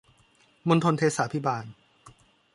[0.69, 1.65] มณฑลเทศาภิบาล